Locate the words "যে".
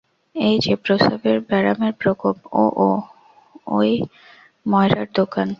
0.59-0.73